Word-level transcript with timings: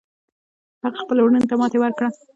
هغه 0.83 0.97
خپلو 1.03 1.19
وروڼو 1.23 1.47
ته 1.49 1.55
ماتې 1.59 1.77
ورکړه. 1.79 2.07